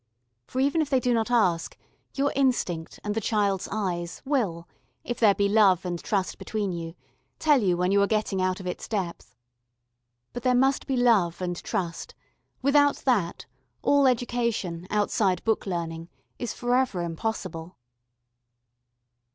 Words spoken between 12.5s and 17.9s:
without that all education outside book learning is for ever impossible.